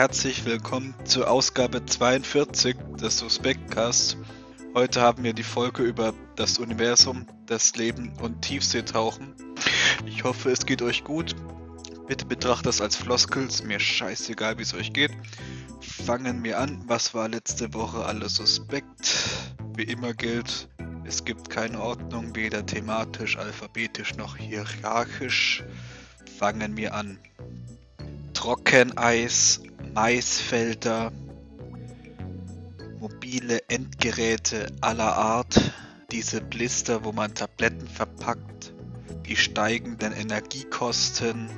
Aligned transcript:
Herzlich 0.00 0.46
willkommen 0.46 0.94
zur 1.04 1.30
Ausgabe 1.30 1.84
42 1.84 2.74
des 2.98 3.18
Suspektcast. 3.18 4.16
Heute 4.72 5.02
haben 5.02 5.24
wir 5.24 5.34
die 5.34 5.42
Folge 5.42 5.82
über 5.82 6.14
das 6.36 6.56
Universum, 6.56 7.26
das 7.44 7.76
Leben 7.76 8.10
und 8.18 8.40
Tiefseetauchen. 8.40 9.34
Ich 10.06 10.24
hoffe, 10.24 10.52
es 10.52 10.64
geht 10.64 10.80
euch 10.80 11.04
gut. 11.04 11.36
Bitte 12.08 12.24
betrachtet 12.24 12.64
das 12.64 12.80
als 12.80 12.96
Floskel, 12.96 13.46
ist 13.46 13.66
mir 13.66 13.78
scheißegal, 13.78 14.56
wie 14.56 14.62
es 14.62 14.72
euch 14.72 14.94
geht. 14.94 15.10
Fangen 15.82 16.42
wir 16.44 16.58
an. 16.58 16.82
Was 16.86 17.12
war 17.12 17.28
letzte 17.28 17.74
Woche 17.74 18.02
alles 18.02 18.36
suspekt? 18.36 19.28
Wie 19.76 19.84
immer 19.84 20.14
gilt, 20.14 20.70
es 21.04 21.26
gibt 21.26 21.50
keine 21.50 21.78
Ordnung, 21.78 22.34
weder 22.34 22.64
thematisch, 22.64 23.36
alphabetisch 23.36 24.14
noch 24.14 24.38
hierarchisch. 24.38 25.62
Fangen 26.38 26.78
wir 26.78 26.94
an. 26.94 27.18
Trockeneis, 28.32 29.60
Maisfelder, 29.94 31.12
mobile 33.00 33.60
Endgeräte 33.68 34.66
aller 34.80 35.16
Art, 35.16 35.60
diese 36.12 36.40
Blister, 36.40 37.04
wo 37.04 37.10
man 37.12 37.34
Tabletten 37.34 37.88
verpackt, 37.88 38.72
die 39.26 39.34
steigenden 39.36 40.12
Energiekosten, 40.12 41.50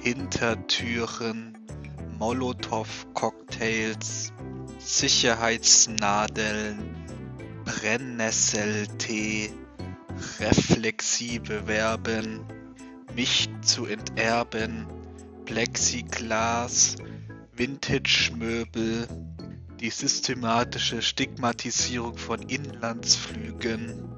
Hintertüren, 0.00 1.56
Molotow-Cocktails, 2.18 4.32
Sicherheitsnadeln, 4.78 6.78
Brennnesseltee, 7.64 9.52
reflexive 10.40 11.62
Verben, 11.66 12.40
mich 13.14 13.48
zu 13.62 13.86
enterben, 13.86 14.88
Plexiglas, 15.44 16.96
Vintage-Möbel, 17.60 19.06
die 19.80 19.90
systematische 19.90 21.02
Stigmatisierung 21.02 22.16
von 22.16 22.40
Inlandsflügen, 22.40 24.16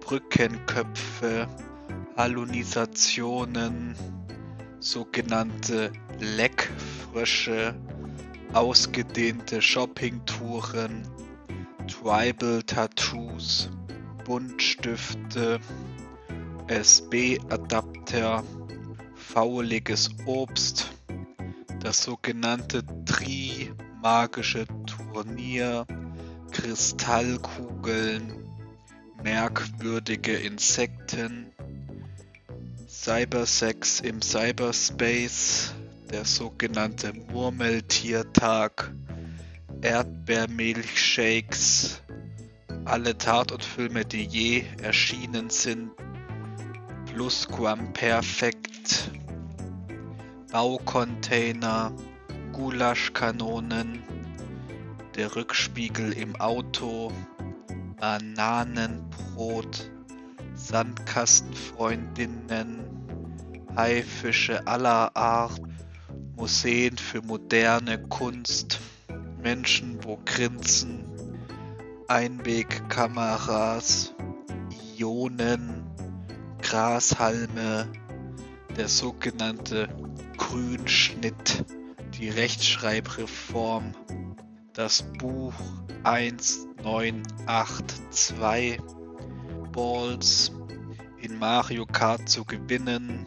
Brückenköpfe, 0.00 1.46
Hallunisationen, 2.16 3.94
sogenannte 4.80 5.92
Leckfrösche, 6.18 7.76
ausgedehnte 8.54 9.62
Shoppingtouren, 9.62 11.06
Tribal 11.86 12.60
Tattoos, 12.64 13.70
Buntstifte, 14.24 15.60
SB-Adapter, 16.66 18.42
fauliges 19.14 20.10
Obst, 20.26 20.90
das 21.80 22.02
sogenannte 22.02 22.82
Tri-magische 23.06 24.66
Turnier, 24.86 25.86
Kristallkugeln, 26.50 28.44
merkwürdige 29.22 30.34
Insekten, 30.34 31.52
Cybersex 32.86 34.00
im 34.00 34.20
Cyberspace, 34.20 35.72
der 36.10 36.24
sogenannte 36.24 37.12
Murmeltiertag, 37.32 38.92
Erdbeermilchshakes, 39.80 42.02
alle 42.84 43.16
Tatortfilme, 43.16 44.04
die 44.04 44.24
je 44.24 44.64
erschienen 44.82 45.50
sind, 45.50 45.92
Plusquamperfekt, 47.06 49.12
Baucontainer, 50.52 51.92
Gulaschkanonen, 52.52 54.02
der 55.14 55.36
Rückspiegel 55.36 56.12
im 56.12 56.34
Auto, 56.40 57.12
Bananenbrot, 58.00 59.88
Sandkastenfreundinnen, 60.56 62.80
Haifische 63.76 64.66
aller 64.66 65.16
Art, 65.16 65.60
Museen 66.34 66.98
für 66.98 67.22
moderne 67.22 68.02
Kunst, 68.08 68.80
Menschen, 69.40 70.02
wo 70.02 70.18
grinsen, 70.24 71.04
Einwegkameras, 72.08 74.12
Ionen, 74.98 75.84
Grashalme, 76.60 77.86
der 78.76 78.88
sogenannte 78.88 79.88
Grünschnitt, 80.36 81.64
die 82.18 82.28
Rechtschreibreform, 82.28 83.94
das 84.72 85.04
Buch 85.18 85.54
1982, 86.04 88.78
Balls, 89.72 90.52
in 91.20 91.38
Mario 91.38 91.86
Kart 91.86 92.28
zu 92.28 92.44
gewinnen, 92.44 93.26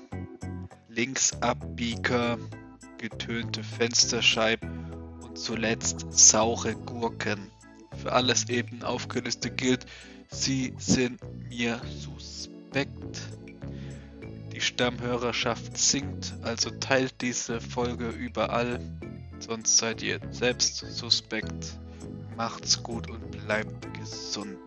Linksabbieger, 0.89 2.37
getönte 2.97 3.63
Fensterscheiben 3.63 4.91
und 5.21 5.37
zuletzt 5.37 6.05
saure 6.11 6.75
Gurken. 6.75 7.51
Für 8.01 8.13
alles 8.13 8.49
eben 8.49 8.83
aufgelöste 8.83 9.51
gilt, 9.51 9.85
sie 10.29 10.73
sind 10.77 11.19
mir 11.49 11.81
suspekt. 11.99 13.21
Stammhörerschaft 14.63 15.77
sinkt, 15.77 16.33
also 16.41 16.69
teilt 16.69 17.21
diese 17.21 17.59
Folge 17.59 18.09
überall, 18.09 18.79
sonst 19.39 19.77
seid 19.77 20.01
ihr 20.01 20.19
selbst 20.31 20.77
suspekt. 20.77 21.77
Macht's 22.37 22.81
gut 22.81 23.09
und 23.09 23.29
bleibt 23.31 23.93
gesund. 23.93 24.57